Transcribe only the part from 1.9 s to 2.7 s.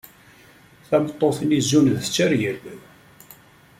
d Tteryel.